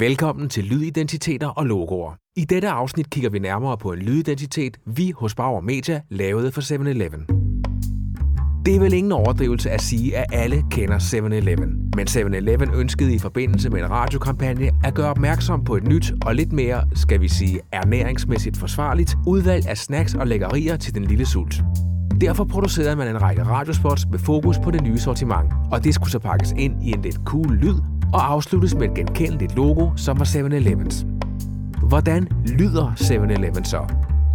[0.00, 2.12] Velkommen til Lydidentiteter og Logoer.
[2.36, 6.60] I dette afsnit kigger vi nærmere på en lydidentitet, vi hos Bauer Media lavede for
[6.60, 7.26] 7-Eleven.
[8.66, 11.90] Det er vel ingen overdrivelse at sige, at alle kender 7-Eleven.
[11.96, 16.34] Men 7-Eleven ønskede i forbindelse med en radiokampagne at gøre opmærksom på et nyt og
[16.34, 21.26] lidt mere, skal vi sige, ernæringsmæssigt forsvarligt udvalg af snacks og lækkerier til den lille
[21.26, 21.62] sult.
[22.20, 26.10] Derfor producerede man en række radiospots med fokus på det nye sortiment, og det skulle
[26.10, 30.18] så pakkes ind i en lidt cool lyd og afsluttes med et genkendeligt logo, som
[30.18, 31.06] var 7-Elevens.
[31.88, 33.86] Hvordan lyder 7-Eleven så?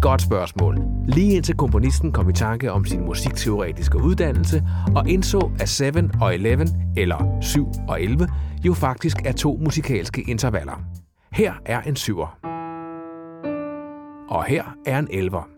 [0.00, 0.78] Godt spørgsmål.
[1.06, 4.62] Lige indtil komponisten kom i tanke om sin musikteoretiske uddannelse
[4.96, 5.84] og indså, at 7
[6.20, 6.66] og 11,
[6.96, 8.28] eller 7 og 11,
[8.64, 10.82] jo faktisk er to musikalske intervaller.
[11.32, 12.48] Her er en 7'er.
[14.28, 15.51] Og her er en 11'er.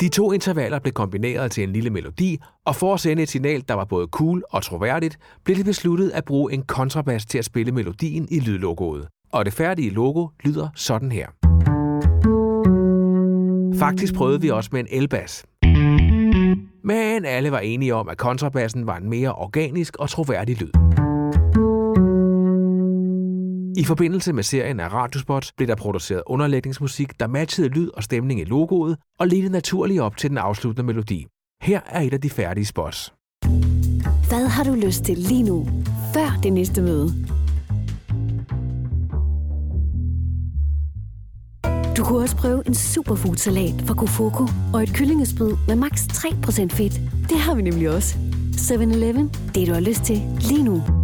[0.00, 3.64] De to intervaller blev kombineret til en lille melodi, og for at sende et signal,
[3.68, 7.44] der var både cool og troværdigt, blev det besluttet at bruge en kontrabas til at
[7.44, 9.08] spille melodien i lydlogoet.
[9.32, 11.26] Og det færdige logo lyder sådan her.
[13.78, 15.46] Faktisk prøvede vi også med en elbas.
[16.84, 20.70] Men alle var enige om, at kontrabassen var en mere organisk og troværdig lyd.
[23.78, 28.40] I forbindelse med serien af Radiospot blev der produceret underlægningsmusik, der matchede lyd og stemning
[28.40, 31.26] i logoet og ledte naturligt op til den afsluttende melodi.
[31.62, 33.12] Her er et af de færdige spots.
[34.28, 35.68] Hvad har du lyst til lige nu,
[36.14, 37.14] før det næste møde?
[41.96, 47.00] Du kunne også prøve en superfood-salat fra Kofoko og et kyllingespyd med maks 3% fedt.
[47.28, 48.16] Det har vi nemlig også.
[48.56, 50.95] 7-Eleven, det du har lyst til lige nu.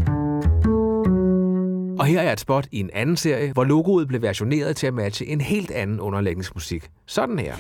[2.03, 4.95] Og her er et spot i en anden serie, hvor logoet blev versioneret til at
[4.95, 6.89] matche en helt anden underlægningsmusik.
[7.07, 7.55] Sådan her.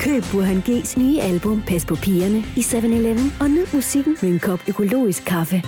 [0.00, 4.38] Køb Burhan G's nye album Pas på pigerne i 7-Eleven og nyd musikken med en
[4.38, 5.62] kop økologisk kaffe.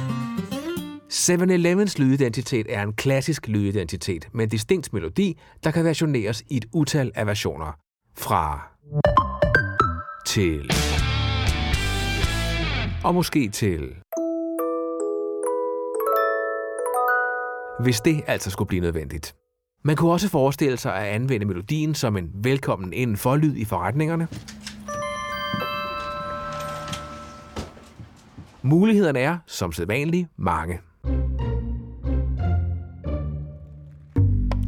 [1.12, 6.65] 7-Elevens lydidentitet er en klassisk lydidentitet med en distinkt melodi, der kan versioneres i et
[6.73, 7.77] utal af versioner.
[8.17, 8.69] Fra
[10.27, 10.71] til
[13.05, 13.81] og måske til
[17.81, 19.34] hvis det altså skulle blive nødvendigt.
[19.84, 23.65] Man kunne også forestille sig at anvende melodien som en velkommen inden for lyd i
[23.65, 24.28] forretningerne.
[28.62, 30.78] Mulighederne er, som sædvanligt, mange.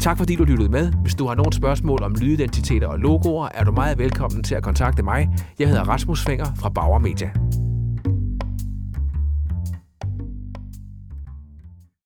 [0.00, 0.92] Tak fordi du lyttede med.
[0.92, 4.62] Hvis du har nogle spørgsmål om lydidentiteter og logoer, er du meget velkommen til at
[4.62, 5.28] kontakte mig.
[5.58, 7.32] Jeg hedder Rasmus Fenger fra Bauer Media.